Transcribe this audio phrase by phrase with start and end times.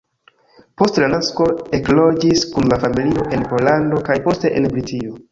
[0.81, 1.45] Post la nasko
[1.79, 5.15] ekloĝis kun la familio en Pollando, kaj poste en Britio.